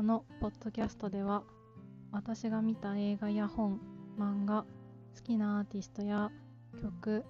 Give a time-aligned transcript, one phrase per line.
[0.00, 1.42] このポッドキャストでは
[2.10, 3.78] 私が見た映画や本
[4.18, 4.64] 漫画
[5.14, 6.30] 好きなアーティストや
[6.80, 7.22] 曲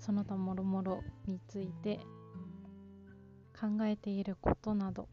[0.00, 2.00] その他もろもろについて
[3.54, 5.06] 考えていることなど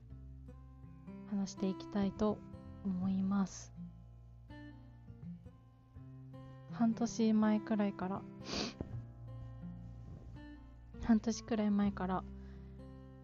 [1.29, 2.39] 話していきたいと
[2.83, 3.71] 思います。
[6.71, 8.21] 半年前くらいから
[11.03, 12.23] 半年くらい前から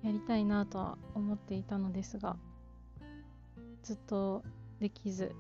[0.03, 2.37] やりたいなとは思っていたのですが
[3.83, 4.43] ずっと
[4.79, 5.35] できず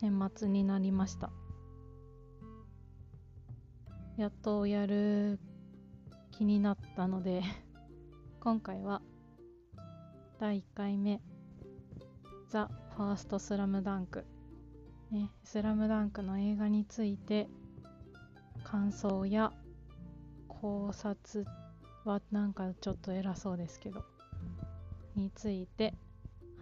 [0.00, 1.30] 年末になりました。
[4.16, 5.38] やっとやる
[6.30, 7.42] 気になったので
[8.40, 9.00] 今回は
[10.38, 11.22] 第1回目
[12.48, 14.26] ザ・ファーストスラムダンク。
[15.10, 17.48] ね、スラムダンクの映画について
[18.62, 19.52] 感想や
[20.46, 21.44] 考察
[22.04, 24.04] はなんかちょっと偉そうですけど
[25.16, 25.94] について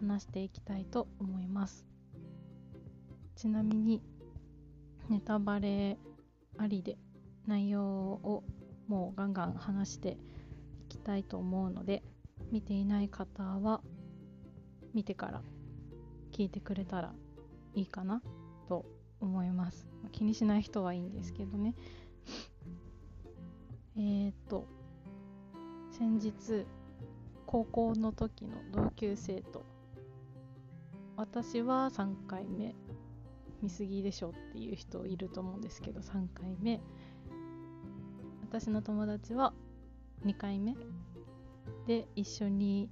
[0.01, 1.87] 話していきたいと思います。
[3.37, 4.03] ちなみに
[5.09, 5.97] ネタバレ
[6.57, 6.99] ありで
[7.47, 8.45] 内容を
[8.89, 10.19] もうガンガン話して
[10.87, 12.03] いきたいと思うので
[12.51, 13.81] 見ていない方は
[14.95, 15.43] 見てから
[16.33, 17.13] 聞いてくれたら
[17.75, 18.23] いいかな
[18.69, 18.87] と
[19.21, 19.89] 思います。
[20.13, 21.75] 気にしない人はいいんですけどね。
[23.97, 24.67] えっと
[25.91, 26.67] 先日
[27.47, 29.65] 高校の時の同級生と
[31.19, 32.77] 私は3回目。
[33.61, 36.81] 見過ぎでしょっていう人いると思うんですけど3回目。
[38.41, 39.53] 私の友達は
[40.25, 40.77] 2回目。
[41.89, 42.89] で一緒に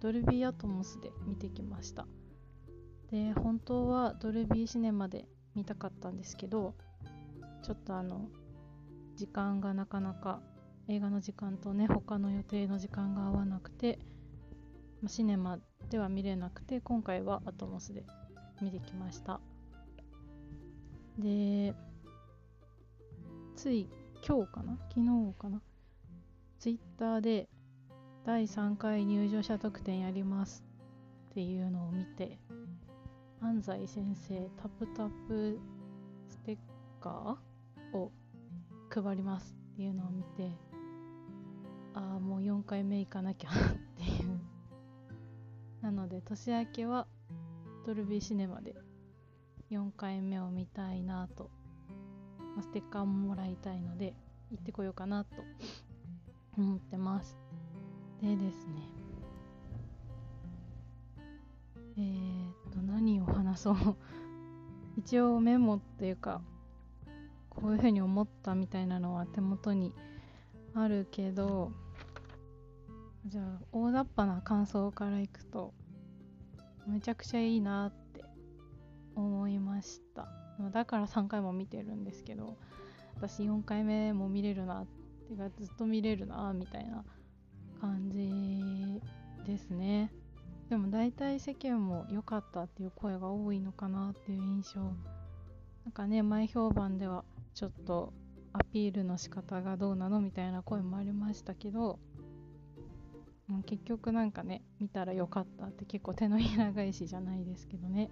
[0.00, 2.08] ドルビーアトモスで見てきました。
[3.12, 6.74] で本当はドルビーシネマで見たかったんですけど
[7.62, 8.28] ちょっとあの
[9.14, 10.40] 時間がなかなか
[10.88, 14.00] 映画の時間とね他の予定の時間が合わなくて、
[15.06, 15.58] シネマ
[15.90, 18.04] では見れなくて今回はアトモスで
[18.60, 19.40] 見てきました。
[21.18, 21.74] で
[23.56, 23.88] つい
[24.26, 24.78] 今日かな？
[24.88, 25.06] 昨日
[25.38, 25.62] かな？
[26.58, 27.48] ツイッターで
[28.26, 30.64] 第3回入場者特典やります
[31.30, 32.38] っていうのを見て
[33.40, 35.58] 安西先生タプタプ
[36.28, 36.58] ステッ
[37.00, 38.10] カーを
[38.90, 40.50] 配りますっていうのを見て
[41.94, 43.52] ああもう4回目行かなきゃっ
[43.96, 44.17] ていう。
[45.88, 47.06] なので年明けは
[47.86, 48.74] ドルビーシネマで
[49.70, 51.50] 4回目を見たいなと、
[52.38, 54.12] まあ、ステッカーももらいたいので
[54.50, 55.30] 行ってこようかなと
[56.58, 57.38] 思ってます。
[58.20, 58.74] でですね。
[61.96, 63.76] えー、っと何を話そう。
[64.98, 66.42] 一応メモっていうか
[67.48, 69.94] こういうふうに思ったみたいなのは手元に
[70.74, 71.72] あるけど
[73.28, 75.74] じゃあ大雑把な感想からいくと
[76.86, 78.24] めちゃくちゃいいなって
[79.14, 80.28] 思いました。
[80.72, 82.56] だから3回も見てるんですけど
[83.16, 84.86] 私4回目も見れるなっ
[85.28, 87.04] てかずっと見れるなみたいな
[87.80, 89.00] 感じ
[89.44, 90.10] ですね。
[90.68, 94.80] でも大体世間も良かったっていう声が多いのかなっていう印象。
[94.80, 97.24] なんかね前評判では
[97.54, 98.12] ちょっと
[98.52, 101.98] アピールの仕方がどうなのみたいな声もありましたけど
[103.48, 108.10] もう結局なんかね見たらよかったって結構手のひら返しじゃないですけどね。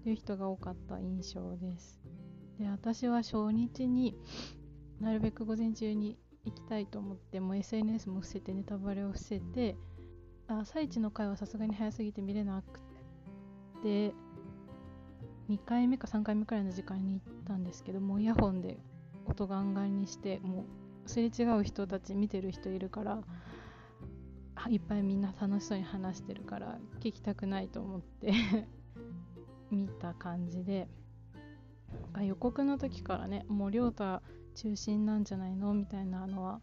[0.00, 2.00] っていう人が多かった印象です。
[2.58, 4.16] で私は初日に
[5.00, 9.76] なるべく午前中に行きたいと思ってもう SNS も伏せてネタバレを伏せて
[10.46, 12.80] 朝一の回はさすがに早すぎて見れなく
[13.82, 14.12] て
[15.48, 18.78] 2回目か3回目くらいの時間に行ったんですけどもうイヤホンで
[19.26, 20.64] 音ガンガンにしても
[21.06, 23.22] うすれ違う人たち見てる人いるから
[24.68, 28.32] いっぱいみんな楽しそうに話してるから聞きたくないと思って
[29.70, 30.88] 見た感じで。
[32.22, 34.22] 予告の時からねもう亮太
[34.54, 36.60] 中心なんじゃないのみたいなのは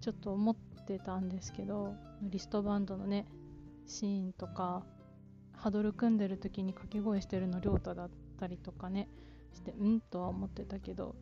[0.00, 0.56] ちょっと思っ
[0.86, 3.26] てたんですけどリストバンドのね
[3.86, 4.84] シーンとか
[5.52, 9.08] ハドル組んでる時に掛け声してるの亮太だったりとかね
[9.54, 11.14] してうんとは思ってたけど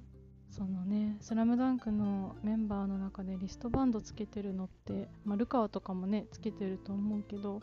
[0.51, 7.61] そのね「スラムダンクのメンバーの中でリストバンドつけてるのって、まあ、ルカワとかもねつけてると思うけど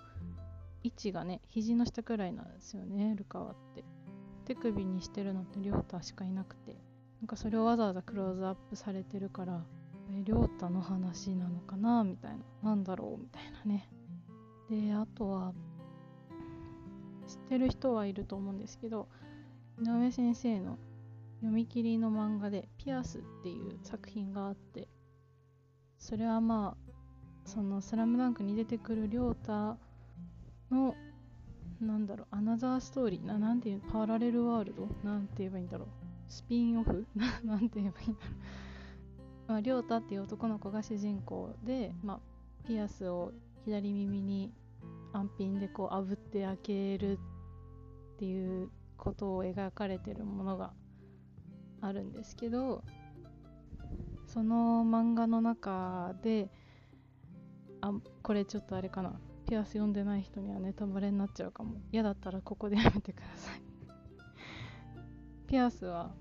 [0.83, 3.83] 位置がね肘の下くらいなんですよねルカワって。
[4.45, 6.81] 手首にしてるのって亮太しかいなくて。
[7.19, 9.65] なんかそれをわざわざクローズアップされてるから
[10.11, 12.69] え亮太の話なのかなみたいな。
[12.69, 13.89] なんだろうみたいなね。
[14.69, 15.53] であとは
[17.27, 19.09] 知ってる人はいると思うんですけど
[19.81, 20.77] 井上先生の
[21.37, 24.87] 読み切りの漫画で「ピアス」っていう作品があって
[25.97, 26.91] それはまあ
[27.45, 29.77] その「スラムダンクに出てくる亮太
[30.71, 30.95] の
[31.79, 35.87] なんだろうアナザーストーリーななんていうパラレルワールドなんて言えばいいんだろう。
[36.27, 37.07] スピンオフ
[37.43, 38.35] なんて言えばいいんだろう。
[39.47, 42.19] まあ、りょうたっていう男の子が主人公で、まあ、
[42.67, 43.31] ピアスを
[43.63, 44.51] 左耳に
[45.13, 47.19] 安品でこう炙って開けるっ
[48.17, 50.73] ていうことを描かれてるものが
[51.81, 52.83] あるんですけど
[54.25, 56.49] その漫画の中で
[57.81, 61.77] あこれちょっとあれかなピアス読んでない人にはネタバレになっちゃうかも。
[61.93, 63.61] 嫌だったらここでやめてください。
[65.47, 66.13] ピアスは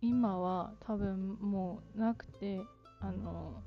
[0.00, 2.62] 今は多分もうなくて
[3.00, 3.62] あの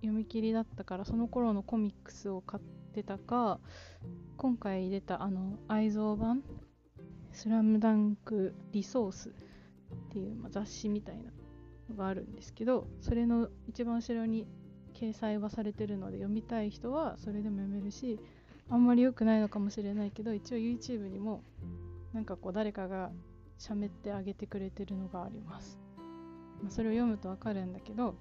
[0.00, 2.62] 読み切りだったからその頃のコミックスを買っ
[2.92, 3.58] てたか
[4.36, 6.42] 今回出たあの愛蔵版
[7.32, 9.34] 「スラムダンクリソース」
[9.94, 11.30] っていう、まあ、雑誌みたいな
[11.90, 14.46] のがあるんですけどそれの一番後ろに
[14.94, 18.20] 掲載はされてるので読みたい人はそれでも読めるし
[18.70, 21.42] あんまり良くないのかもしれないけど一応 YouTube にも
[22.12, 23.10] なんかこう誰かが
[23.58, 25.78] 喋ってあげてくれてるのがあります、
[26.62, 28.14] まあ、それを読むとわかるんだけど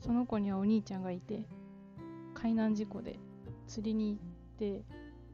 [0.00, 1.46] その子にはお兄ちゃんがいて
[2.34, 3.18] 海難事故で
[3.66, 4.18] 釣りに行っ
[4.58, 4.84] て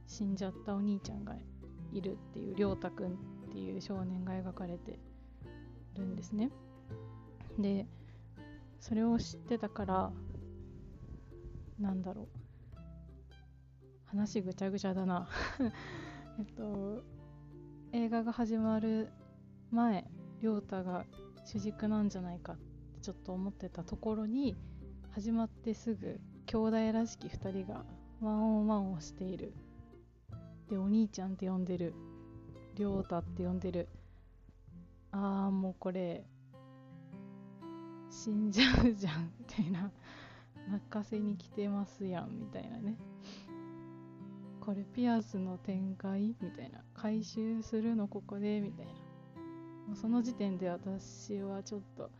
[0.06, 1.34] 死んじゃったお兄ちゃんが
[1.92, 3.18] いるっていう亮太くん
[3.54, 4.98] っていう少年が描かれて
[5.94, 6.50] るんですね。
[7.56, 7.86] で
[8.80, 10.12] それを知ってたから
[11.78, 12.26] なんだろう。
[14.06, 15.28] 話ぐちゃぐちゃだな。
[16.36, 17.04] えっと
[17.92, 19.12] 映画が始まる
[19.70, 20.10] 前
[20.40, 21.06] 亮太が
[21.44, 24.56] 主軸なんじゃないかってちょっと思ってたところに
[25.12, 27.84] 始まってすぐ兄弟らしき2人が
[28.20, 29.54] ワンオンワンをしている。
[30.68, 31.94] でお兄ちゃんって呼んでる。
[32.76, 33.88] 亮太って呼んでる。
[35.12, 36.24] ああもうこれ
[38.10, 39.90] 死んじゃうじゃんみたいな。
[40.70, 42.96] 泣かせに来てますやんみたいなね。
[44.60, 46.34] これピアスの展開？
[46.40, 46.80] みたいな。
[46.94, 48.60] 回収するのここで？
[48.60, 48.92] みたいな。
[48.92, 48.98] も
[49.92, 52.10] うその時点で私はちょっと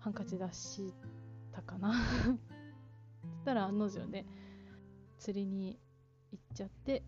[0.00, 0.92] ハンカチ出し
[1.52, 1.94] たかな。
[3.22, 4.26] そしたら案の定ね
[5.18, 5.78] 釣りに
[6.32, 7.04] 行っちゃって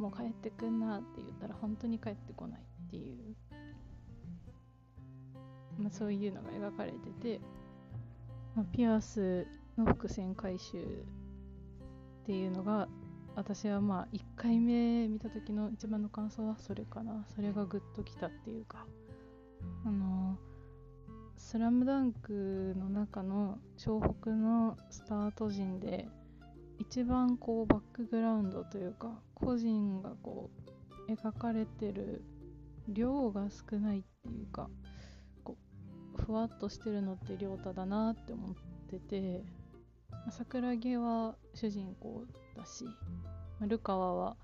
[0.00, 3.36] もう帰ってくんなって言ったら本当に帰ってこないっていう、
[5.78, 7.40] まあ、そういうのが描かれてて
[8.56, 9.46] まあ、ピアス
[9.78, 12.88] の伏線回収っていうのが
[13.36, 17.24] 私はまあ1回目見た時の一番の感想はそれかな。
[17.34, 18.86] それがグッときたっていうか。
[19.84, 20.36] あの
[21.36, 26.08] 「スラムダンクの中の湘北のスタート陣で
[26.78, 30.50] 一番こうバックグラウンドというか個人がこ
[31.08, 32.22] う描かれてる
[32.88, 34.68] 量が少ないっていうか
[35.44, 35.56] こ
[36.18, 38.54] うふわっとしてるのって亮太だなって思っ
[38.88, 39.42] てて、
[40.30, 42.24] 桜木は主人公
[42.56, 42.84] だし、
[43.60, 44.36] まルカワは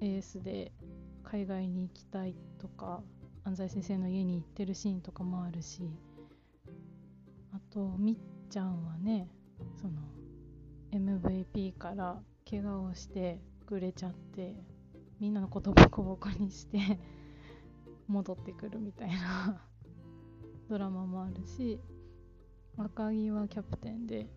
[0.00, 0.72] エースで
[1.22, 3.02] 海外に行きたいとか
[3.44, 5.90] 安西先生の家に行ってるシーンとかもあるし
[7.52, 8.16] あとみっ
[8.48, 9.28] ちゃんはね
[9.80, 10.00] その
[10.92, 14.54] MVP から怪我をしてくれちゃって
[15.20, 16.78] みんなのことボコボコにして
[18.06, 19.60] 戻ってくるみたいな
[20.68, 21.80] ドラマもあるし
[22.76, 24.28] 赤木はキャプテンで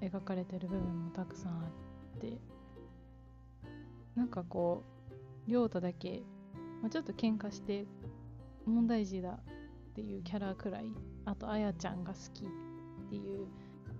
[0.00, 1.68] 描かれてる部分もたくさんあ
[2.16, 2.38] って
[4.14, 4.82] なんかこ
[5.46, 6.22] う亮太だけ、
[6.80, 7.86] まあ、ちょっと喧嘩して
[8.64, 10.92] 問題児だっていうキャラくらい
[11.24, 12.48] あとあやちゃんが好きっ
[13.10, 13.46] ていう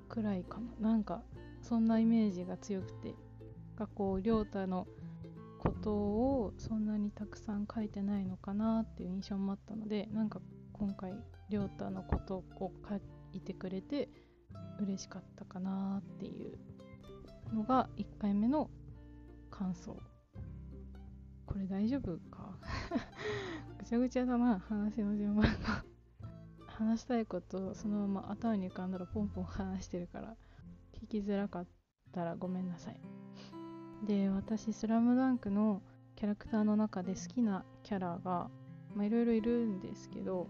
[0.09, 0.91] くらいかな。
[0.91, 1.23] なんか
[1.63, 3.15] そんなイメージが強くて
[3.77, 4.87] がこう亮太の
[5.59, 10.41] ことをそんなにたくさん書いてないのかなっていう印象もあったのでなんか
[10.73, 11.15] 今回
[11.51, 12.45] 亮太のことを
[12.89, 13.01] 書
[13.33, 14.09] いてくれて
[14.81, 16.59] 嬉しかったかなっていう
[17.55, 18.71] のが1回目の
[19.51, 19.97] 感想。
[21.47, 22.59] これ大丈夫か？
[23.79, 25.85] ぐちゃぐちゃだな話の順番が。
[26.67, 30.37] 話したいことをそのまま頭に浮かんだらポンポン話してるから
[30.93, 31.67] 聞きづらかっ
[32.13, 33.01] たらごめんなさい。
[34.05, 35.83] で私「スラムダンクの
[36.15, 38.51] キャラクターの中で好きなキャラが
[38.97, 40.49] いろいろいるんですけど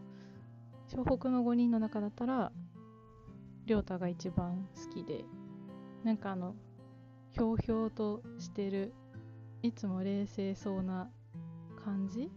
[0.89, 2.53] 湘北の5人の中だったら
[3.67, 5.25] 亮太が一番好きで
[6.05, 6.55] なんかあの
[7.31, 8.95] ひょうひょうとしてる
[9.63, 11.11] いつも冷静そうな
[11.85, 12.31] 感じ。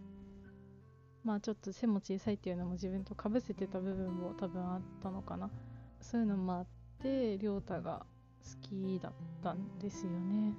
[1.22, 5.50] まあちょっと背も小さいっていうのも自分とかぶせてた部分も多分あったのかな。
[6.00, 6.66] そういうのもあっ
[6.98, 8.04] て亮太が
[8.42, 9.12] 好きだっ
[9.42, 10.54] たんですよね。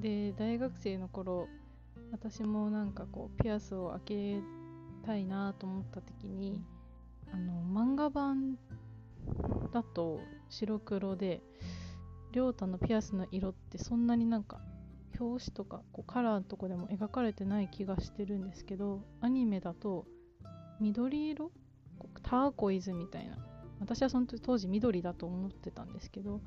[0.00, 1.48] で大学生の頃
[2.10, 4.40] 私もなんかこうピアスを開け
[5.04, 6.62] たいなと思った時に
[7.32, 8.58] あの漫画版
[9.72, 11.42] だと白黒で
[12.32, 14.60] 亮太のピアスの色ってそんなになんか
[15.18, 20.06] 表紙とかこうカラーのとこでも描かれてない気がしてるんですけどアニメだと
[20.80, 21.50] 緑色？
[22.22, 23.36] ターコイズみたいな。
[23.78, 26.40] 私はその当時緑だと思ってたんですけど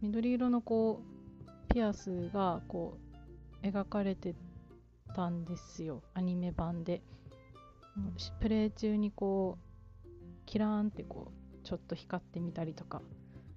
[0.00, 1.17] 緑色のこう
[1.68, 2.98] ピアスがこ
[3.62, 4.34] う描かれて
[5.14, 6.02] たんですよ。
[6.14, 7.02] アニメ版で。
[8.40, 9.58] プレイ中にこ
[10.04, 10.08] う
[10.46, 13.02] キラーンってこうちょっと光ってみたりとか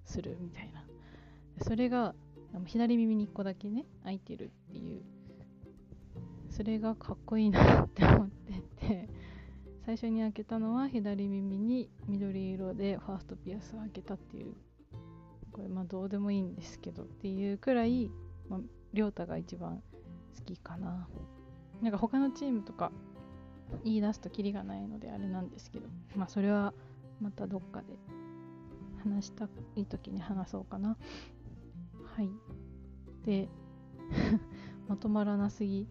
[0.06, 0.84] するみたいな。
[1.63, 2.15] それが
[2.65, 5.03] 左耳に1個だけね開いてるっていう。
[6.50, 8.53] それがかっこいいなって思って
[8.88, 9.10] て。
[9.84, 14.53] 最初に開けたのは左耳に緑色でファーストピアスを開けたっていう
[15.62, 18.10] これまあどうでもいいんですけどっていうくらい、
[18.50, 18.60] まあ、
[18.94, 19.84] 亮太が一番
[20.36, 21.08] 好きかな。
[21.84, 22.91] なんか他のチームとか
[23.84, 26.74] 言い出すとキリがないのであれなんですけどまあそれは
[27.20, 27.88] またどっかで
[29.03, 30.98] 話したい時に話そうかな。
[32.15, 32.30] はい。
[33.24, 33.48] で
[34.89, 35.88] まとまらなすぎ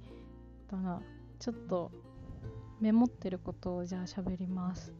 [0.69, 1.01] だな。
[1.39, 1.93] ちょっと
[2.81, 4.93] メモってることをじゃあ喋ります。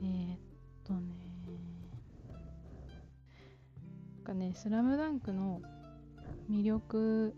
[0.00, 0.38] えー、っ
[0.84, 1.23] とね。
[4.24, 5.60] かね「スラムダンクの
[6.50, 7.34] 魅力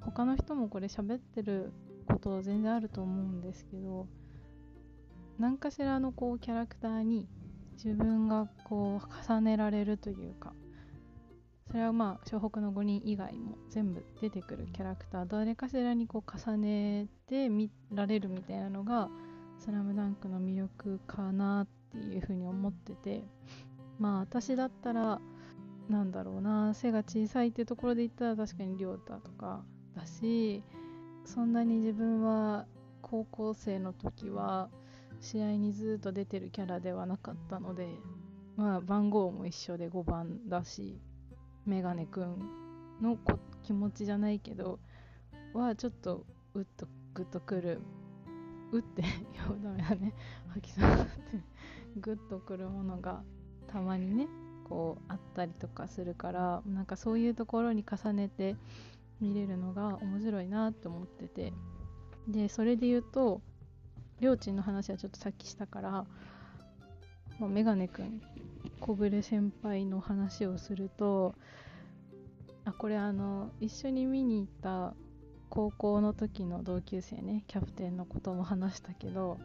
[0.00, 1.72] 他の人もこれ喋ってる
[2.06, 4.06] こと全然あると思うんですけど
[5.38, 7.26] 何かしらのこうキャラクターに
[7.72, 10.52] 自分がこう重ねられるというか
[11.66, 19.08] それはまあ湘北の5人以外も全部出てくるキャラクター誰かしらにこう重ねて見られるみたいなのが
[19.58, 23.24] 「スラムダンクの魅力かなっていうふうに思ってて
[23.98, 25.20] まあ私だったら
[25.88, 26.74] なんだろうな。
[26.74, 29.64] 背が小さいっていうところで言ったら確かに亮太とか
[29.94, 30.62] だし
[31.24, 32.66] そんなに自分は
[33.02, 34.70] 高校生の時は
[35.20, 37.88] 試合にずっと出てるキャラではなかったので
[38.56, 41.00] まあ番号も一緒で5番だし
[41.66, 42.36] メガネくん
[43.00, 43.18] の
[43.62, 44.78] 気持ちじゃないけど
[45.52, 46.24] はちょっと
[46.54, 47.80] うっとグッとくる。
[48.72, 49.10] うって いや
[49.62, 50.12] ダメだね。
[50.48, 51.12] 吐きそうになって
[51.96, 53.22] グッとくるものが
[53.68, 54.28] たまにね
[54.64, 58.56] こうあったりとかするからなんかそういうところに重ねて
[59.20, 61.52] 見れるのが面白いなって思ってて。
[62.28, 63.42] でそれで言うと
[64.20, 65.90] りょうちんの話はちょっとさっきしたから、
[67.38, 68.22] まあ、メガネくん
[68.80, 71.34] 小暮先輩の話をすると
[72.64, 74.94] あこれあの一緒に見に行った
[75.50, 79.38] 高校の時の同級生ねキャプテンのことも話したけど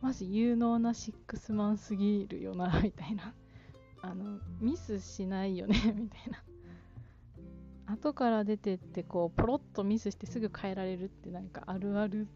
[0.00, 3.34] マジ有能なシックスマンすぎるよなみたいな。
[4.02, 6.42] あのミスしないよね みたいな。
[7.86, 12.26] 後から出てってこうポロッとミスしてすぐ変えられるってなんかあるある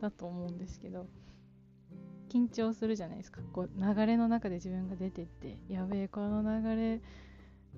[0.00, 1.06] だと思うんですけど
[2.28, 3.40] 緊張するじゃないですか。
[3.52, 7.00] こう流れの中で自分が出てってやべえこの流れ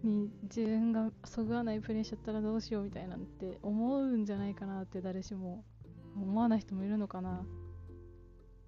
[0.03, 5.65] に自分がそぐわないプレーしちゃったらどうしようみたいなんて思うんじゃないかなって誰しも
[6.17, 7.45] 思わない人もいるのかな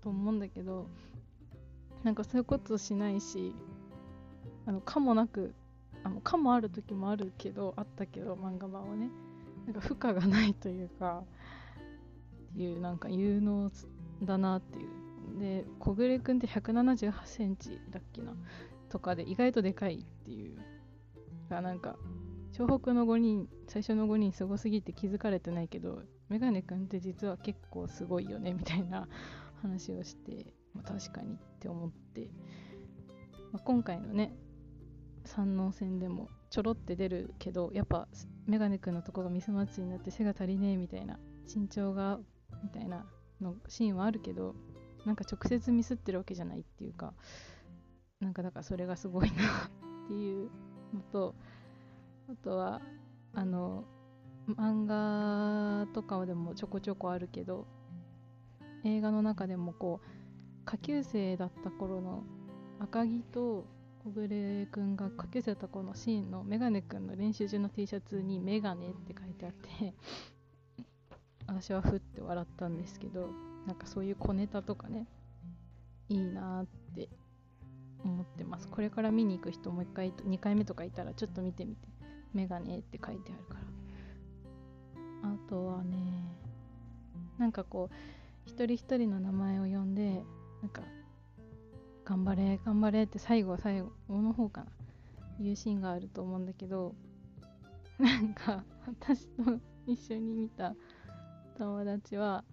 [0.03, 0.89] と思うんだけど
[2.05, 3.55] なんかそういうことしないし
[4.69, 5.55] あのかもなく
[6.05, 9.11] あのかもある時もあるけどあったけど漫画版はね。
[9.67, 11.25] なんか負荷がないというか
[12.53, 13.71] っていうなんか有能
[14.23, 15.41] だなっていう。
[15.41, 18.35] で小暮君って178センチだっけな
[18.89, 20.59] とかで意外とでかいっていう。
[21.49, 21.97] がなんか
[22.53, 29.09] 湘北の5人最初の5人すごすぎて気づかれてないけどメガネ君って実は結構すごいよねみたいな
[29.63, 32.31] 話をして、まあ、確かにって思って、
[33.53, 34.35] まあ、今回のね
[35.25, 38.09] 山王戦でもちょろって出るけどやっぱ
[38.47, 41.19] メガネ君のとこがミスマッチになって背が足りねえみたいな
[41.55, 42.19] 身長が
[42.63, 43.07] みたいな
[43.41, 44.55] のシーンはあるけど
[45.05, 47.13] なんか直接ミスってるわけじゃないっていうか
[48.21, 50.51] なんかだからそれがすごいなっていう
[50.95, 51.35] のと
[52.31, 52.81] あとは
[53.35, 53.85] あの
[54.57, 57.67] 漫画とかでもちょこちょこあるけど
[58.85, 62.25] 映画の中でもこう下級生だった頃の
[62.81, 63.67] 赤木と
[64.09, 69.95] 小暮君が下級生だった頃のシーンのメガネ君の練習中の T シャツに「メガネ」って書いてあって
[71.47, 73.29] 私はふって笑ったんですけど
[73.67, 75.07] なんかそういう小ネタとかね
[76.09, 77.11] いいなって
[78.03, 78.69] 思ってます。
[78.69, 81.89] これから見に行く人もう一回2回目とかいたらちょっと見てみて。
[82.35, 83.55] メガネって書いてあるか
[85.23, 85.31] ら。
[85.31, 85.97] あとはね
[87.39, 87.95] なんかこう
[88.47, 90.23] 一人一人の名前を呼んで
[90.63, 90.83] なんか
[92.09, 94.67] 頑張れ頑張れって最後最後の方かな。
[95.41, 96.95] 言うシーンがあると思うんだけど
[98.01, 100.75] なんか私と一緒に見た
[101.59, 102.45] 友達は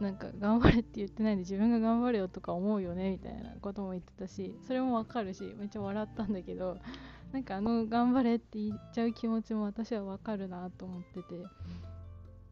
[0.00, 6.78] なんか頑張れって言ってないで自分が頑張れよとか思うよねみたいなことも言ってたしそれもわかるしめっちゃ笑ったんだけど
[7.32, 11.42] なんかあの頑張れって言っちゃう気持ちも私はわかるなと思ってて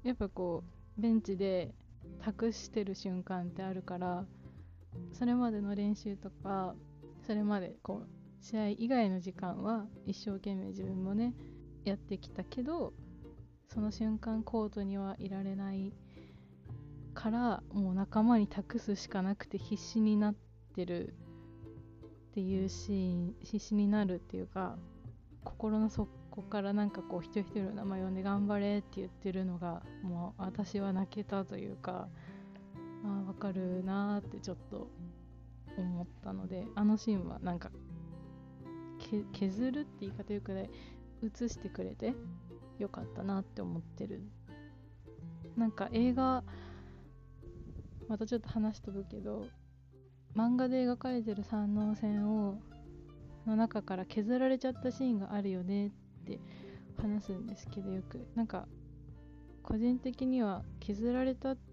[0.04, 0.62] やっぱこ
[0.98, 1.74] うベンチで
[2.20, 4.24] 託してる瞬間ってあるから
[5.12, 6.74] それまでの練習とか
[7.26, 11.34] それまでこう試合以外の時間は一生懸命自分もね
[11.84, 12.92] やってきたけど
[13.72, 15.92] その瞬間コートにはいられない
[17.14, 20.34] からもう仲間に託すしかなくて必死になっ
[20.74, 21.14] てる
[22.30, 24.76] っていうシーン必死になるっていうか
[25.44, 26.08] 心の底
[26.42, 32.08] からなんかこう一人一人の名前呼んで頑張れって言ってるのがもう私は泣けたというか
[33.04, 34.88] あ分かるなーってちょっと
[35.76, 37.70] 思ったのであのシーンはなんか
[39.32, 40.70] 削るって言い方よくない
[41.22, 42.14] 映してくれて
[42.78, 44.22] よかったなって思ってる。
[45.56, 46.44] なんか映画
[48.08, 49.46] またちょっと話飛ぶけど
[50.36, 52.60] 漫画で描かれてる三能線を
[53.46, 55.90] の中から削られちゃったシーンがあるよねっ
[56.24, 56.40] て
[57.00, 58.26] 話すんですけどよく。
[58.34, 58.68] なんか
[59.62, 61.69] 個人的には削られたって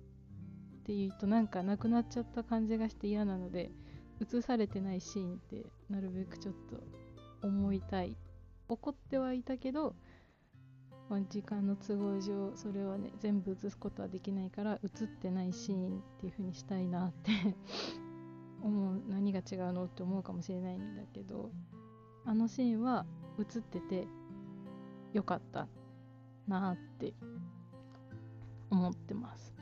[0.87, 3.71] ていうとなんかなくなっちゃった感じがして嫌なので
[4.21, 6.53] 映されてないシーンってなるべくちょっ
[7.41, 8.15] と思いたい
[8.69, 9.95] 怒ってはいたけど、
[11.09, 17.31] まあ、時間の都合上それはね全部映すことはできないから映ってないシーンっていう風にしたいなって
[18.63, 21.51] 思う何が違うのって思うかもしれないんだけど
[22.25, 23.05] あのシーンは
[23.39, 24.07] 映ってて
[25.11, 25.67] よかった
[26.47, 27.13] なって
[28.69, 29.56] 思ってます。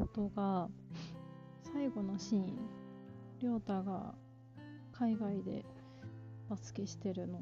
[0.00, 0.66] ことが
[1.74, 2.58] 最後のシーン
[3.38, 4.14] 亮太が
[4.92, 5.62] 海外で
[6.48, 7.38] バスケしてるの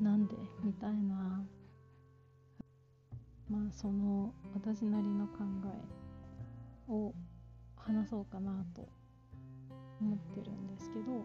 [0.00, 0.34] なんで
[0.64, 1.44] みたいな。
[3.48, 5.34] まあその私なりの考
[6.88, 7.12] えを
[7.76, 8.88] 話そうかなと
[10.00, 11.24] 思ってるんですけど。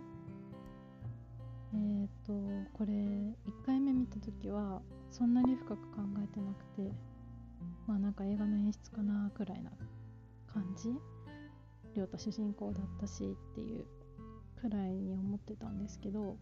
[1.73, 2.33] えっ、と
[2.73, 3.35] これ1
[3.65, 4.81] 回目見た時は
[5.11, 6.93] そんなに深く考えてなくて
[7.85, 9.71] まあなんか映画の演出かなくらいな
[10.57, 10.89] 感じ？
[11.95, 13.85] 亮太主人公だったしっていう
[14.59, 16.35] くらいに思ってたんですけど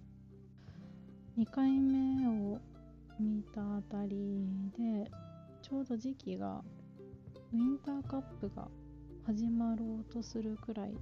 [1.38, 2.60] 2回目を
[3.20, 4.48] 見たあたり
[4.78, 5.10] で
[5.62, 6.62] ちょうど時期が
[7.54, 8.68] ウィンターカップが
[9.26, 10.94] 始まろうとするくらい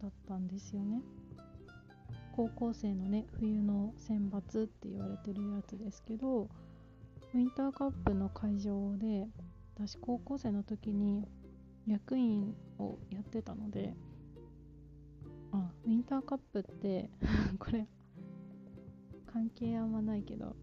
[0.00, 1.02] だったんですよね。
[2.32, 9.28] 高校生のね冬の選抜って言われてるやつですけどウィンターカップの会場で
[9.76, 11.28] 私高校生の時に
[11.86, 13.94] 役員をやってたので
[15.52, 17.10] あウィンターカップって
[17.58, 17.86] これ
[19.26, 20.56] 関係あんまないけど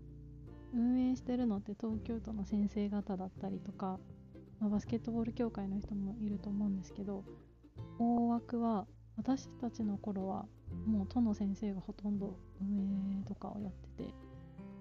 [0.73, 3.99] 運営してるのって東京都の先生方だったりとか、
[4.60, 7.23] まあ、バスケットボール協会の人もいると思うんですけど
[7.99, 10.47] 大枠は私たちの頃は
[10.86, 14.13] もう都の先生がほとんど運営とかをやってて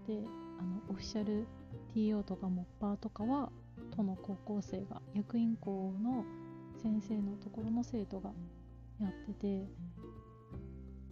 [0.07, 0.25] で
[0.59, 1.47] あのオフィシャル
[1.95, 3.51] TO とかモッパーとかは
[4.01, 6.25] 都の高校生が役員校の
[6.83, 8.31] 先生のところの生徒が
[8.99, 9.67] やってて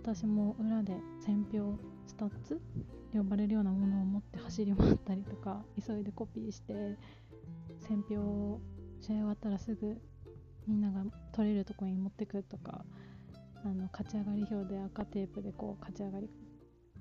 [0.01, 2.61] 私も裏で戦評スタッツ
[3.13, 6.97] 呼ばれるようなものを持って走り回ったりとか急いでコピーして
[7.87, 8.61] 戦評を
[9.01, 9.99] 試合終わったらすぐ
[10.67, 12.85] みんなが取れるとこに持ってくとか
[13.65, 16.31] あの勝ち上がり表で赤テープでこう勝ち上がり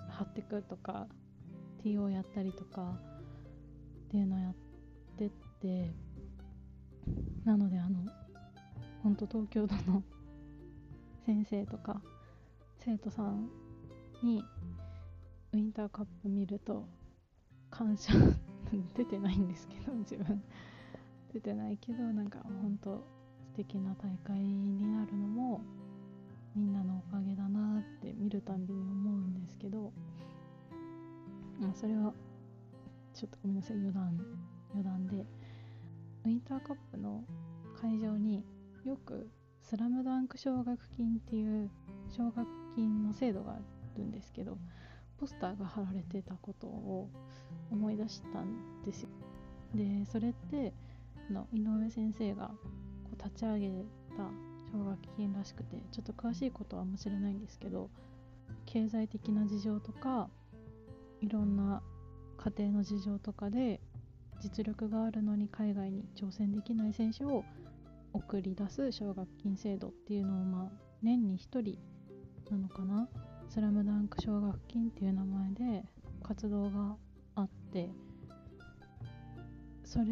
[0.09, 1.07] 貼ってくとか
[1.83, 2.99] TO やったりとか
[4.07, 4.66] っていうのをやって
[5.57, 5.91] って
[7.43, 7.99] なのであの
[9.01, 10.03] ほんと東京都の
[11.25, 12.01] 先生とか
[12.79, 13.49] 生徒さん
[14.21, 14.43] に
[15.53, 16.85] ウィンターカップ見ると
[17.69, 18.13] 感謝
[18.95, 20.41] 出てないんですけど自分。
[21.33, 23.05] 出てないけどなんかほんと
[23.43, 25.61] 素敵な大会になるのも
[26.55, 29.91] みんなのおかげだなって見るたんびに思うんですけど、
[31.59, 32.13] まあ、それは
[33.13, 34.19] ちょっとごめんなさい余談
[34.73, 35.46] 余談で。
[36.27, 37.23] ウィンターカップの
[37.79, 38.43] 会場に
[38.83, 39.29] よく
[39.61, 41.71] スラムダンク奨学金っていう
[42.09, 43.59] 奨学金の制度があ
[43.97, 44.57] るんですけど
[45.17, 47.09] ポスターが貼られてたことを
[47.71, 49.09] 思い出したんですよ。
[49.73, 50.73] でそれって
[51.29, 52.51] あの井上先生が
[53.05, 53.69] こう立ち上げ
[54.17, 54.23] た
[54.73, 57.89] 奨学金らしくてちょっと詳しいことはもしれないんですけど
[58.65, 60.29] 経済的な事情とか
[61.21, 61.81] いろんな
[62.37, 63.79] 家庭の事情とかで
[64.41, 67.43] 実力があるのに海外に挑戦できない選手を
[68.13, 70.71] 送り出す奨学金制度っていうのをまあ
[71.01, 71.77] 年に1人
[72.49, 73.07] なのかな？
[73.49, 75.83] スラムダンク奨学金っていう名前で
[76.23, 76.95] 活動が
[77.35, 77.89] あって
[79.83, 80.05] それ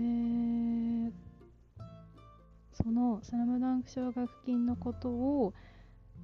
[2.74, 5.54] その「スラムダンク奨学金のことを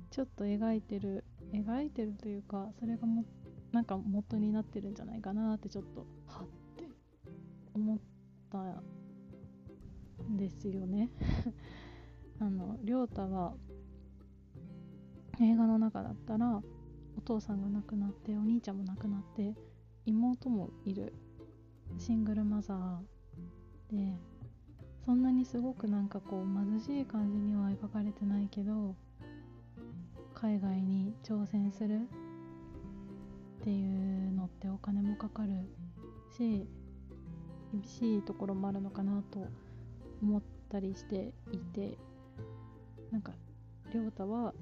[0.10, 3.26] ちょっと描いてる描いてるというかそれがも
[3.72, 6.06] なんか元になってるんじゃないかなってちょっと
[7.82, 8.00] 思っ
[8.52, 8.60] た
[10.24, 11.10] んですよね。
[12.40, 13.56] あの亮太は
[15.40, 16.62] 映画の中だったら
[17.18, 19.56] お父さんが亡くなってお兄ちゃんも亡くなって
[20.06, 21.14] 妹もいる
[21.98, 24.18] シングルマザーで
[25.06, 28.96] そんなにすごくなんかこう貧しい感じには描かれてないけど
[30.34, 32.02] 海外に挑戦する
[33.62, 35.54] っていうのってお金もかかる
[36.36, 36.68] し
[37.72, 39.48] 厳しいところもあるのかなと
[40.22, 41.98] 思ったりしていて
[43.12, 43.34] なんか
[43.94, 44.54] 亮太は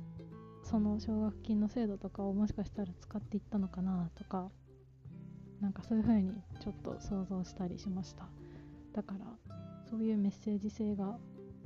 [0.64, 4.50] その奨学金の制度とかをもしかしたら使っていったのかなとか
[5.62, 8.28] なんかそういう風にちょっと想像したりしました。
[8.94, 9.26] だから
[9.90, 11.18] そういうメッセージ性が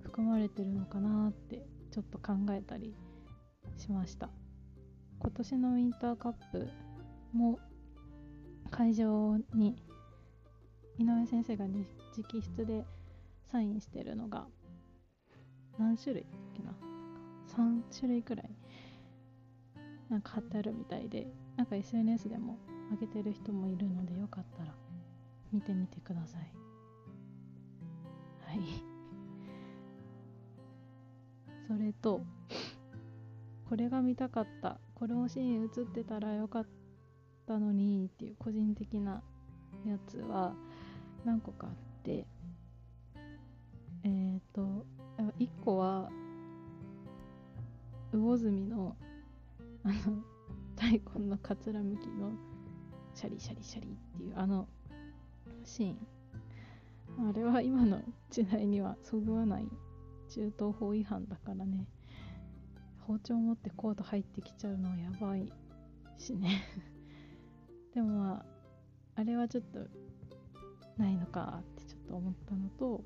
[0.01, 2.95] 含まれてるのかなってちょっと考えたり
[3.77, 4.29] しました。
[5.19, 6.67] 今年のウィンターカップ
[7.33, 7.59] も
[8.71, 9.75] 会場に
[10.97, 11.83] 井上先生が直
[12.41, 12.85] 筆で
[13.51, 14.45] サインしてるのが
[15.77, 16.73] 何種類だっけな
[17.57, 18.49] 3種類くらい
[20.09, 22.57] なんか貼ってあるみたいでなんか SNS でも
[22.91, 24.73] 上げてる人もいるのでよかったら
[25.51, 26.51] 見てみてください
[28.45, 28.59] はい
[31.67, 32.21] それと
[33.67, 36.67] これが見たかったこのシーン映ってたらよかっ
[37.47, 39.23] たのにっていう個人的な
[39.85, 40.53] やつは
[41.25, 42.25] 何個かあって。
[44.03, 44.85] えっ、ー、と
[45.39, 46.09] 1個は
[48.11, 48.95] 魚住の
[49.83, 50.23] あの
[50.75, 52.31] 大根のかつらむきの
[53.13, 54.67] シャリシャリシャリっていうあの
[55.63, 55.97] シーン。
[57.29, 59.67] あれは今の時代にはそぐわない
[60.29, 61.87] 中東法違反だからね。
[63.07, 65.51] 包丁持ってコート入ってきちゃうのはやばい
[66.17, 66.63] しね。
[67.93, 68.45] でもまあ
[69.15, 69.87] あれはちょっと
[70.97, 73.03] ないのかってちょっと思ったのと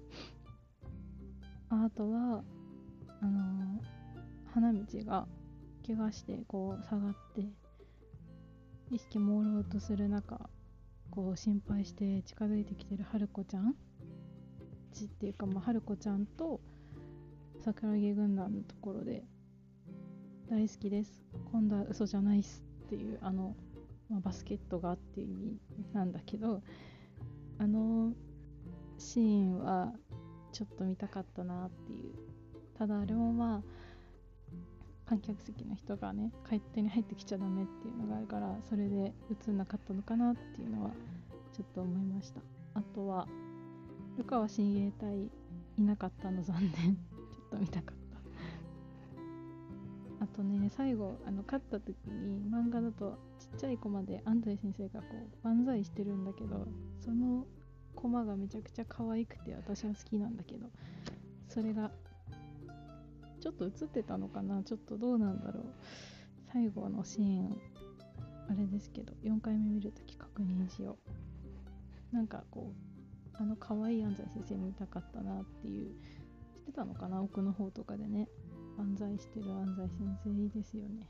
[1.70, 2.44] あとは
[3.22, 3.82] あの、
[4.46, 5.28] 花道が
[5.86, 7.42] 怪我してこう下がって
[8.92, 10.50] 意識朦朧とする中
[11.12, 13.76] こう心配して近づいてきてる春子ちゃん
[14.94, 16.60] ちっていうか、まあ、春子ちゃんと
[17.64, 19.24] 桜木軍団のところで
[20.50, 21.26] 大好きです。
[21.52, 23.56] 今度は嘘じゃないっすっていうあの、
[24.10, 25.60] まあ、バスケットがっていう意味
[25.94, 26.62] なんだけど
[27.60, 28.14] あの
[28.98, 29.94] シーンは
[30.52, 32.14] ちょっと見たかったなっていう。
[32.78, 33.62] ただあれもまあ
[35.08, 39.14] 観客席の人がね勝手に入ってきちゃダメっていうのがあるからそれで
[39.48, 40.92] 映んなかったのかなっていうのは
[41.54, 42.42] ちょっと思いました。
[42.76, 43.28] あとは
[44.18, 45.32] ルカは親衛隊
[45.78, 46.72] いなかったの残念。
[46.76, 47.98] ちょっと見たかっ
[50.20, 50.24] た。
[50.26, 56.68] あとね最後あの勝った時に漫画だとちっちゃいコマで安西先生がこう万歳してるんだけど
[57.08, 57.46] その
[57.96, 60.68] コマがめちゃくちゃ可愛くて私は好きなんだけど
[61.48, 61.90] それが
[63.40, 64.62] ちょっと映ってたのかな？
[64.64, 65.64] ちょっとどうなんだろう？
[66.52, 67.58] 最後のシーン
[68.50, 70.98] あれですけど4回目見るとき確認しよ
[72.12, 72.16] う。
[72.16, 72.74] なんかこ
[73.34, 75.96] うあの可愛い安西先生見たかったなっていう
[76.56, 77.22] 知ってたのかな？
[77.22, 78.28] 奥の方とかでね。
[78.78, 81.08] 万歳してる安西先生いいですよね。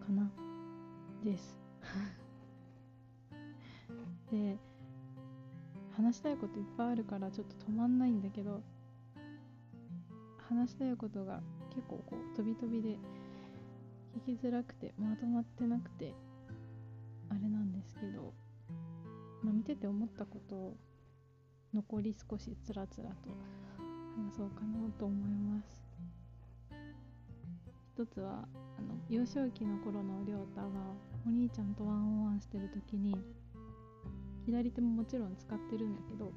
[0.00, 0.32] かな？
[1.22, 1.60] です。
[4.30, 4.56] で
[5.96, 8.62] 話したいこといっぱいあるからちょっと止まんないんだけど
[10.48, 11.40] 話したいことが
[11.70, 12.96] 結構こう飛び飛びで
[14.26, 16.14] 聞きづらくてまとまってなくて
[17.28, 18.32] あれなんですけど、
[19.42, 20.76] まあ、見てて思ったことを
[21.72, 23.14] 残り少しつらつらと
[24.16, 25.80] 話そうかなと思います。
[27.94, 30.68] 一つはあの幼少期の頃の亮太が
[31.26, 33.14] お兄ちゃんとワンオンワンしてる時に
[34.50, 36.32] 左手ももちろん使ってるんだけど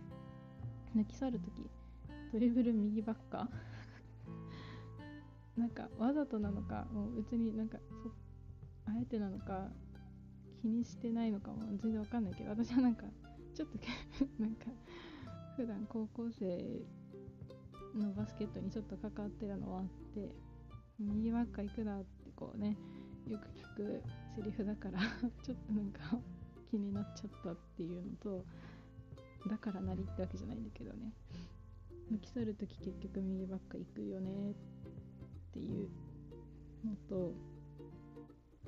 [0.96, 1.68] 抜き去る時
[2.32, 3.50] ドリブル右ばっか
[5.58, 8.12] なんかわざとなのかもう別になんかそ
[8.86, 9.68] あえてなのか
[10.62, 13.06] 気にしてないのかも全然わかんないけど私はなんか
[13.56, 13.80] ちょっと
[14.40, 14.66] なんか
[15.58, 16.82] 普段高校生
[17.96, 20.30] のバスケットにちょっと関わってるのはあって
[21.00, 22.78] 右ばっか行くなってこうね
[23.28, 24.04] よく聞く
[24.36, 25.00] セリフだから
[25.42, 26.20] ちょっとなんか
[26.74, 28.44] 気になっちゃったっていうのと
[29.48, 31.14] だからなりってわけじゃないんだけどね。
[32.12, 34.56] 抜き去る時結局右ばっか行くよねっ
[35.54, 35.90] ていう
[36.86, 37.34] のと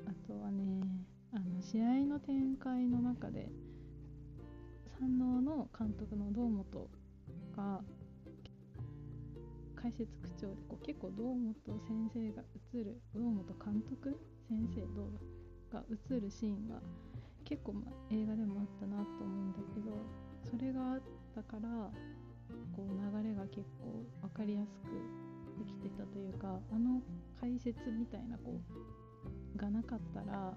[0.06, 0.82] あとはね
[1.32, 3.48] あの試合の展開の中で
[5.00, 6.88] 山王の監督の堂本
[7.56, 7.80] が
[9.74, 11.54] 解説口調でこう結構堂本
[11.86, 12.42] 先生が
[12.72, 16.80] 映る堂本監督先生どうが映るシーンが
[17.46, 19.90] 結構、ま、映画でもあったなと思うんだけど
[20.50, 21.00] それがあっ
[21.34, 21.68] たから
[22.74, 24.90] こう流れが結構分かりやすく
[25.58, 27.00] できてたというかあの
[27.40, 28.60] 解説みたいなこ
[29.54, 30.52] うがなかったら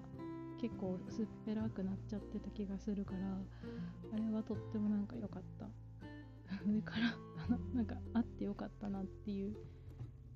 [0.60, 3.18] 結構薄っぺらくなっちゃってた気がするから
[4.12, 5.66] あれはとってもなんか良かった。
[6.66, 9.56] 上から なんかあってよかったなっていう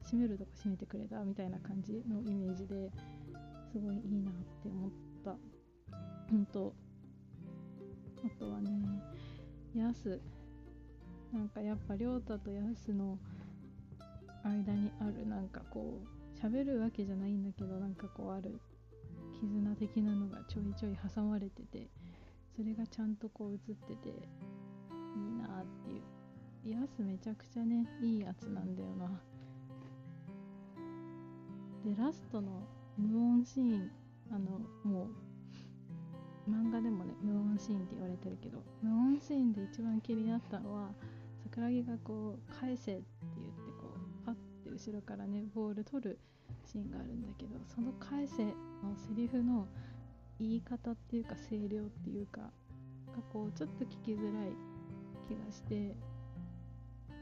[0.05, 2.91] 閉めるとこ閉めてくれたみたいな感じのイメージで
[3.73, 4.91] すごいいいなって思っ
[5.25, 5.37] た。
[6.33, 6.75] うんと
[8.25, 8.71] あとはね
[9.75, 10.21] ヤス。
[11.33, 13.19] なんかやっぱ亮太とヤスの
[14.45, 18.61] 間にあるなんかこう喋るわけじゃないんだけどなんかこうある
[19.41, 21.89] 絆的なのがちょいちょい挟まれてて
[22.55, 26.03] それがちゃんとこう映ってていいなっていう。
[26.67, 29.21] ヤスめちゃくちゃねいいやつなんだよな。
[31.85, 32.63] でラストの
[32.97, 33.91] 無音シーン
[34.31, 35.09] あのもう
[36.49, 40.91] 漫画でもね無音シーンって言われてるけど無音シーンで一番気になったのは
[41.45, 43.03] 桜木がこう返せって
[43.37, 46.19] 言ってこうパッて後ろからねボール取る
[46.65, 48.53] シーンがあるんだけどその返せの
[48.97, 49.67] セリフの
[50.39, 52.51] 言い方っていうか声量っていうかが
[53.33, 54.53] こうちょっと聞きづらい
[55.29, 55.95] 気がして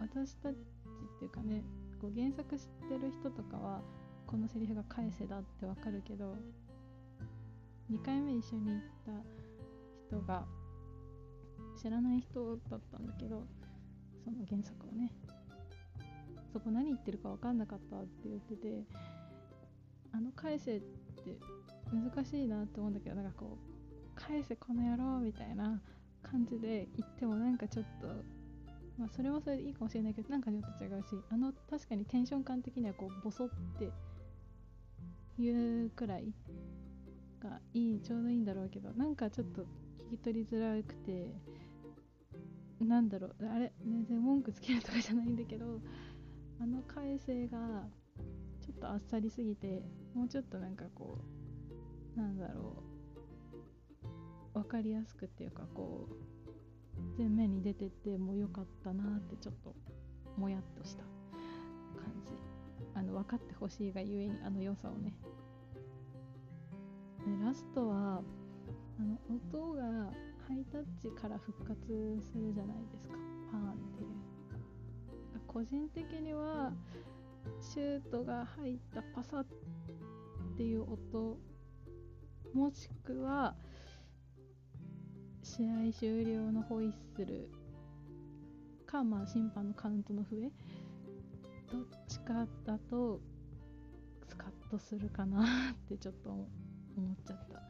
[0.01, 1.63] 私たちっていうかね
[2.01, 3.81] こう原作知ってる人とかは
[4.27, 6.35] このセリフが返せだってわかるけど
[7.93, 9.13] 2回目一緒に行った
[10.17, 10.47] 人が
[11.81, 13.45] 知らない人だったんだけど
[14.25, 15.13] その原作をね。
[16.53, 18.85] そこ何言ってるか分かんなかったって言ってて
[20.13, 21.39] あの返せって
[21.91, 25.81] 難しいなって思うんだけどなんかこう返せこの野郎みたいな
[26.23, 28.07] 感じで言ってもなんかちょっと
[28.99, 33.91] まあそれはそれでいいかもしれないけどなんかちょっと違うしあの確かにテンション感的にはこうボソって
[35.39, 36.35] 言うくらい
[37.43, 39.63] がいいちょうどいいんだろうけどなんかちょっと
[40.09, 41.35] 聞き取りづらくて
[42.81, 45.81] なんだろうあれ全然文句つけるとかじゃないんだけど
[46.61, 47.59] あの改正が
[48.61, 49.83] ちょっとあっさりすぎて
[50.15, 51.19] もうちょっとなんかこ
[52.17, 52.83] うなんだろ
[54.55, 59.75] う分かりやすくっていうかこう前面に出てってもう良かったなってちょっと
[60.37, 62.33] もやっとした感じ。
[62.95, 65.15] あの分かってほしいがゆえにあの良さをね
[67.45, 68.23] ラストは
[68.99, 69.83] あの音が
[70.49, 71.77] ハイタッチから復活
[72.21, 73.15] するじゃないですか。
[73.51, 74.33] パーンっていう。
[75.47, 76.73] 個人的には
[77.61, 79.47] シュートが入ったパサッっ
[80.57, 81.39] ていう音
[82.55, 83.55] もしくは
[85.43, 87.51] 試合終了のホイッスル
[88.87, 90.51] かまあ審判のカウントの笛
[91.71, 93.21] どっちかだと
[94.29, 96.47] スカッとするかなってちょっと
[96.97, 97.63] 思っちゃった。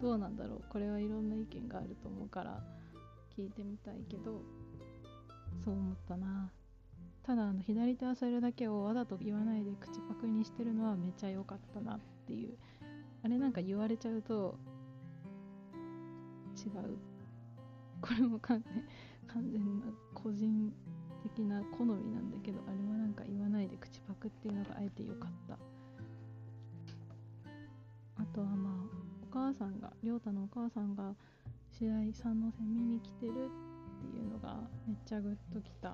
[0.00, 0.62] どうなんだろう。
[0.68, 2.62] これはいろんな意見があると思うから
[3.36, 4.42] 聞いてみたいけど
[5.64, 6.50] そう思ったな。
[7.22, 12.56] ただあの左手はそれだけをわざと言わないで口パクにしてるのはめちゃ良かったなっていう。
[13.24, 14.56] あれなんか言われちゃうと
[16.56, 16.98] 違う。
[18.00, 18.84] これも完全
[19.28, 20.72] 完全な個人
[21.22, 25.71] 的な好みなんだけどあれはなんか言わないで口パクっていうのがあえて良かった。
[28.16, 28.72] あとはまあ
[29.30, 31.14] お母さんが亮太のお母さんが
[31.70, 33.34] 試合三の線見に来てるっ
[34.00, 35.92] ていうのがめっちゃグッときた。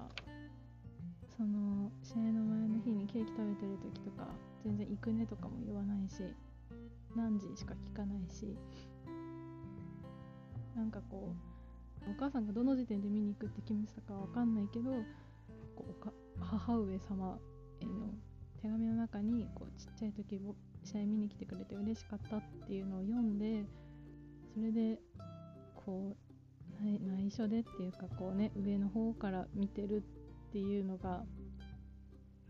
[1.36, 4.26] その試合の前の日にケーキ食べてる時とか
[4.64, 6.20] 全然行くねとかも言わないし
[7.14, 8.56] 何時しか聞かないし。
[10.78, 11.34] なんかこ
[12.06, 14.92] うお母さんがどの時点で見に行くって決めてたかわかんないけど
[15.74, 17.36] こうか母上様
[17.80, 18.14] への
[18.62, 20.38] 手紙の中にこうちっちゃい時
[20.88, 23.64] 試合見に来てくれて嬉しかったっていうのを読んで
[24.54, 24.98] それで
[25.84, 26.28] こう
[26.84, 30.02] 内緒でっていうかこうね上の方から見てる
[30.48, 31.24] っていうのが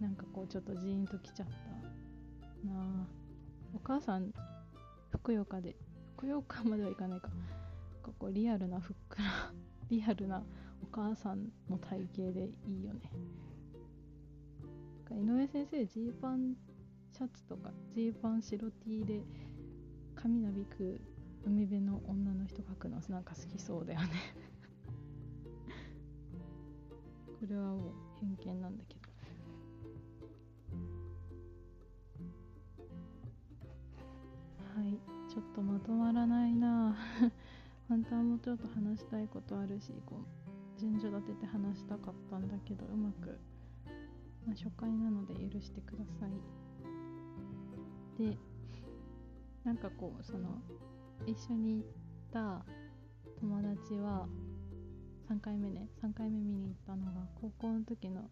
[0.01, 2.74] なんかこうちょっとジーンときちゃったな。
[2.74, 3.07] あ
[3.74, 4.33] お母さん
[5.11, 5.74] ふくよかで
[6.16, 7.31] ふくよかまではいかないか。
[8.03, 9.24] ここリアルなふっくら
[9.90, 10.44] リアルな
[10.83, 13.11] お母さんの体型でいいよね。
[15.11, 16.55] 井上先生ジーパン
[17.18, 19.24] シャツとかジーパン白 T で
[20.14, 21.00] 髪なびく
[21.44, 24.09] 海辺の女の人描くのなんか好きそうだよね。
[27.40, 29.00] これはもう偏見なんだけど。
[34.76, 36.94] はいちょっとまとまらないな。
[37.88, 40.20] 本当はもうちょっと話したいことあるしこ
[40.76, 43.40] う順序立てて話したかったんだけどうまく、
[44.46, 46.67] まあ、初回なので許してください。
[48.18, 48.37] で
[49.64, 50.61] なんかこうその
[51.26, 51.85] 一緒に行っ
[52.33, 52.64] た
[53.40, 54.26] 友達は
[55.31, 58.28] 3回目ね3回目見に行ったのが高校の時の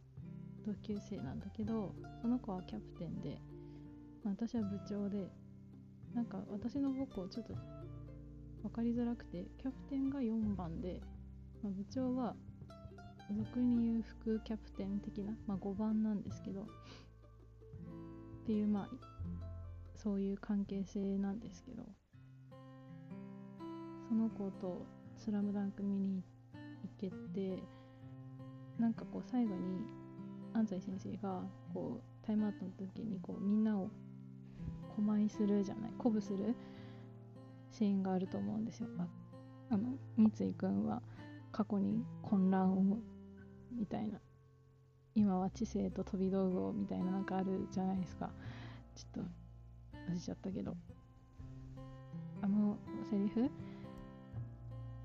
[0.67, 3.39] 同級生なんだけどその子はキャプテンで、
[4.25, 5.31] まあ、私は部長で
[6.15, 7.55] なんか私の母校ちょっと
[8.63, 11.01] 分かりづらくてキャプテンが4番で、
[11.63, 12.35] まあ、部長は
[13.31, 16.65] 俗に言う副キャプテン的な、まあ、5番なんですけどっ
[18.47, 19.46] ていうまあ
[20.07, 21.83] そういう関係性なんですけど
[24.09, 24.87] その子と
[25.19, 26.23] 「スラムダンク見に
[26.85, 27.61] 行けて
[28.79, 29.81] なんかこう最後に
[30.53, 31.43] 安西先生が
[31.75, 33.91] こうタイムアウトの時にこうみんなを
[34.95, 36.55] 狛いするじゃない鼓舞する
[37.73, 38.89] シーンがあると思うんですよ。
[38.99, 39.09] あ
[39.71, 41.03] あの三井君は
[41.51, 42.99] 過去に混乱を
[43.73, 44.21] みたいな
[45.17, 48.31] 今は知性と飛び道具をみたいななんかあるじゃないですか
[48.95, 49.46] ちょっと
[50.09, 50.77] 忘れちゃったけど。
[52.43, 52.77] あの
[53.11, 53.51] セリフ？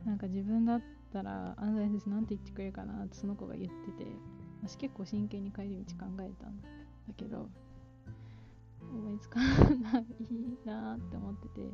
[0.05, 0.81] なんか自分だっ
[1.13, 4.11] たら安西先生なんて言ってくれるかなってその子が言ってて
[4.61, 6.67] 私結構真剣に帰り道考えたんだ
[7.15, 7.49] けど
[8.81, 9.47] 思いつかない
[10.65, 11.71] なって思ってて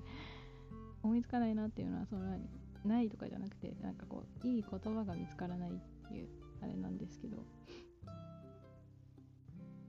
[1.03, 2.41] 思いつかないなっていうのはその何
[2.85, 5.73] ないとかじゃなくてなんかこういい言葉が見つからないっ
[6.07, 6.27] ていう
[6.61, 7.37] あれなんですけど。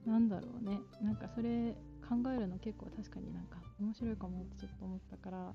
[0.05, 0.79] なんだろうね。
[1.03, 1.75] なんかそれ
[2.09, 5.53] 考えるの結構確かになんか面白いかもってちょっと思ったから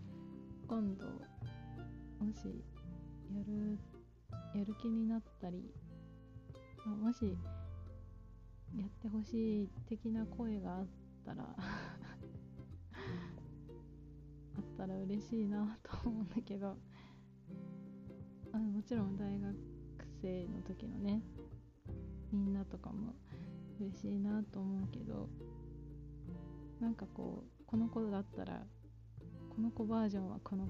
[0.69, 2.63] 今度もし
[3.35, 3.77] やる
[4.55, 5.65] やる気になったり、
[6.87, 7.37] あ、もし
[8.77, 10.87] やってほしい的な声があっ
[11.27, 11.43] たら
[14.57, 16.77] あったら嬉しいなと思うんだけど
[18.53, 19.57] あもちろん大学
[20.23, 21.21] 生の時のね
[22.31, 23.13] みんなとかも
[23.81, 25.29] 嬉しいなと思うけど
[26.85, 28.61] なんかこうこの子だったら
[29.57, 30.69] この子バージョンはこの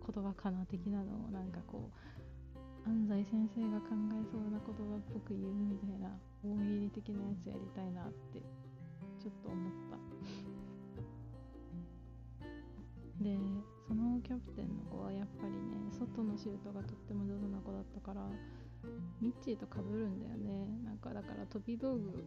[0.00, 6.08] 言葉かな的なのをなんかこう安西先生が考えそうな言葉っぽく言うみたいな
[6.42, 8.40] 大喜利的なやつやりたいなって
[9.20, 9.98] ちょっと思った。
[13.22, 13.36] で
[13.86, 18.24] そのキャプテンの子はやっぱりね外のシュートがとっても上手な子だったから
[19.20, 20.66] ミッチーと被るんだよね。
[20.84, 22.24] なんかだから飛び道具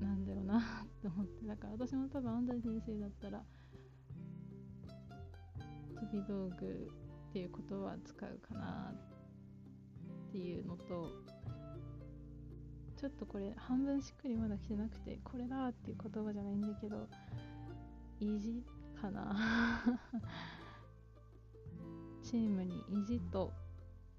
[0.00, 1.46] なんだよな って思って。
[1.46, 3.44] だから私も多分安西先生だったら
[5.94, 6.90] 飛び道具
[7.30, 8.92] っていう言葉は使うかな
[10.28, 11.08] っていうのと
[12.96, 17.08] ちょっとこれ半分しっくりまだ来てなくてこれだっていう言葉じゃないんだけど
[18.20, 18.62] 意地
[19.00, 19.34] かな？
[22.22, 23.52] チームに意地と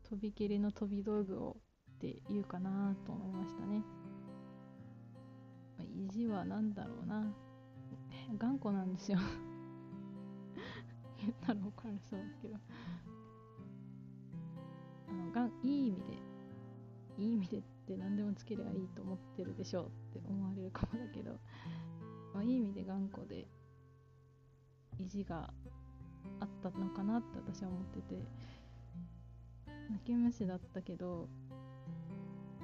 [0.03, 1.57] とびきりの飛び道具を
[1.91, 3.83] って言うかなと思いましたね。
[5.95, 7.33] 意地は何だろうな。
[8.37, 9.19] 頑固なんですよ。
[11.19, 12.55] 言ったら怒られそうだけど。
[15.07, 16.03] あのがんいい意味で
[17.17, 19.85] いい意味でって何でもつければいいと思ってるでしょう
[20.17, 21.31] って思われるかもだけど、
[22.33, 23.45] まあ、いい意味で頑固で
[24.97, 25.53] 意地が
[26.39, 28.61] あったのかなって私は思ってて。
[29.91, 31.27] 泣き虫だったけど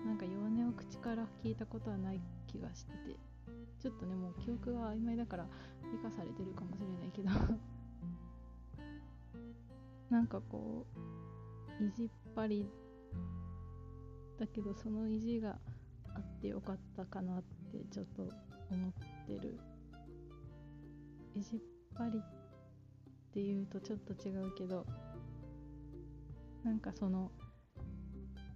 [0.06, 3.20] なんか弱音を口から聞いたことはない気がしてて。
[3.80, 5.48] ちょっとねもう記憶が曖昧だから
[5.92, 7.30] 美化されてるかもしれないけど。
[10.10, 10.86] なんかこ
[11.80, 12.70] う意地っ張り
[14.38, 15.60] だけどその意地が
[16.16, 18.32] あってよかったかなってちょっと
[18.72, 18.94] 思っ
[19.28, 19.60] てる。
[21.36, 21.62] 意地っ
[21.94, 22.22] 張りっ
[23.32, 24.88] ていうとちょっと違うけど
[26.64, 27.32] なんかその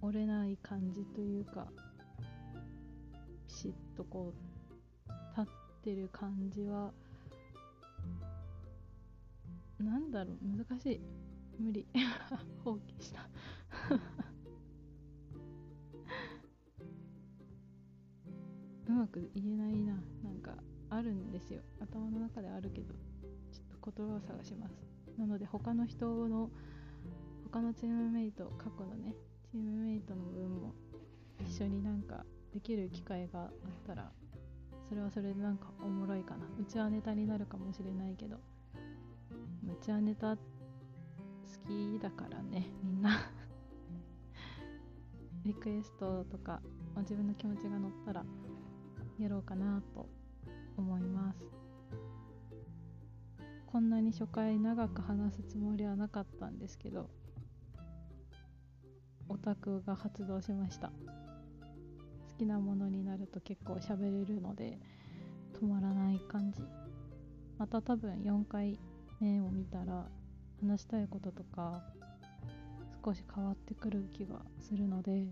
[0.00, 1.70] 折れない感じというか
[3.62, 4.34] ピシッとこ
[5.06, 5.54] う立っ
[5.84, 6.90] てる感じは
[9.78, 11.00] なんだろう難しい。
[11.60, 11.86] 無理。
[12.64, 13.28] 放棄した。
[18.88, 19.94] うまく言えないな。
[20.24, 20.56] なんか
[20.90, 21.62] あるんですよ。
[21.80, 22.94] 頭の中であるけど
[23.52, 24.84] ちょっと言葉を探します。
[25.16, 26.50] なので他の人の
[27.44, 29.14] 他のチームメイト過去のね
[29.50, 30.74] チームメイトの分も
[31.40, 33.48] 一緒になんかできる機会があっ
[33.86, 34.10] たら
[34.88, 36.44] それはそれでなんかおもろいかな。
[36.60, 38.36] うちはネタになるかもしれないけど。
[38.36, 38.40] う
[39.82, 40.42] ちはネタ好
[41.66, 43.10] きだからねみんな。
[45.44, 46.60] リクエストとか、
[46.98, 48.24] 自分の気持ちが乗ったら
[49.18, 50.06] やろうかなと
[50.76, 51.38] 思います。
[53.66, 57.08] こんなに初回長く話すつもりはなかったんですけど
[59.30, 60.92] オタクが発動しました。
[62.42, 64.76] きなものになると結構喋れるので
[65.60, 66.60] 止まらない感じ。
[67.56, 68.80] また多分4回
[69.20, 70.06] 目を見たら
[70.60, 71.84] 話したいこととか
[73.04, 75.28] 少し変わってくる気がするので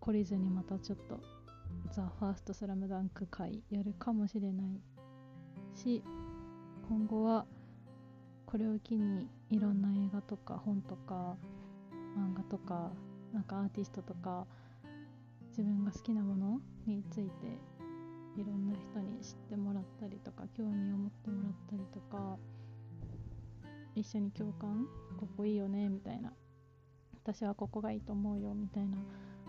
[0.00, 1.20] 懲りずにまたちょっと
[1.92, 4.80] ザ・ファーストスラムダンク回やるかもしれない
[5.74, 6.02] し
[6.88, 7.44] 今後は
[8.46, 11.36] これを機にいろんな映画とか本とか
[12.16, 12.90] 漫画とか
[13.34, 14.46] なんかアーティストとか
[15.56, 17.46] 自分が好きなものについて
[18.36, 22.36] いろんな人に知ってもらったりとか興味を持ってもらったりとか
[23.94, 24.84] 一緒に共感
[25.16, 26.32] ここいいよねみたいな。
[27.22, 28.98] 私はここがいいと思うよみたいな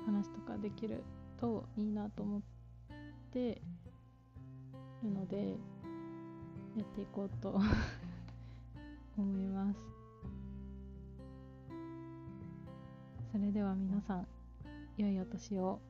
[0.06, 1.04] 話とかできる
[1.38, 2.42] といいなと思っ
[3.34, 3.62] て
[5.04, 5.58] るので
[6.78, 7.60] やっていこうと
[9.18, 9.80] 思います。
[13.32, 14.28] それでは皆さん
[14.98, 15.82] 良いお年を。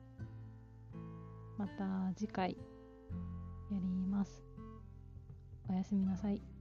[1.58, 2.56] また次回
[3.70, 4.44] やります。
[5.68, 6.55] おやすみなさい。